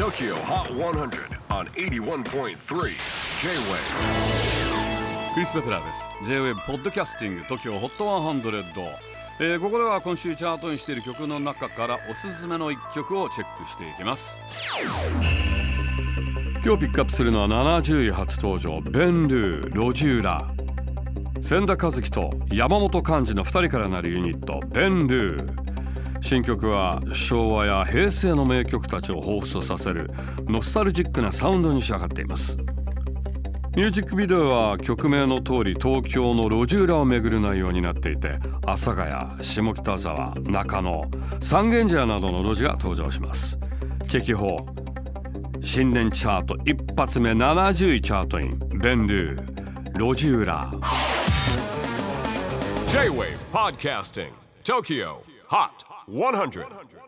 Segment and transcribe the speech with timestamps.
[0.00, 2.54] TOKYO HOT 100 on 81.3 J-WAVE
[5.34, 6.08] クリス・ベプラーです。
[6.24, 8.86] J-WAVE ポッドキャスティング TOKYO HOT 100、
[9.40, 14.40] えーここでは今週チャートにしている曲の中からおすすめの一曲をチェックしていきます。
[16.64, 20.50] 今日ピックアップするのは70位初登場ベンルー・ロジューラ。
[21.42, 25.59] 千田和樹と山本寛治の2人からなるユニットベンルー。
[26.20, 30.10] 新曲は昭和や平成の名曲たちを彷彿とさせる
[30.46, 32.56] ノスタルジックなサウンドに仕上がっています。
[33.76, 41.02] ミュージックビデオは曲名の通り東京の路地裏を巡る内容になっていて阿佐ヶ谷下北沢中野
[41.40, 43.58] 三軒茶屋などの路地が登場します。
[44.08, 49.50] チェキホー新年チャート一発目70位チャートインベンルー
[49.98, 50.70] 路地裏。
[52.88, 54.30] J-WAVE PODCASTING
[54.64, 55.16] TOKYO
[55.48, 55.99] HOT.
[56.06, 56.34] 100.
[56.34, 56.62] 100.
[56.62, 57.00] 100.